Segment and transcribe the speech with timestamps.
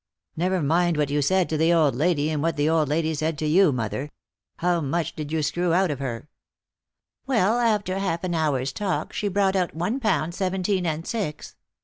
[0.35, 3.37] ""Never mind what you said to the old lady, and what the old lady said
[3.37, 4.09] to you, mother.
[4.57, 6.27] How much did you screw out of her P""
[7.27, 11.55] Well, after half an hour's talk, she brought out one pound seventeen and six.